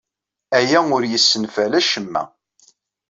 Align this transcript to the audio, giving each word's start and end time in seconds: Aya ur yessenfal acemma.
Aya 0.57 0.79
ur 0.95 1.03
yessenfal 1.05 1.71
acemma. 1.79 2.23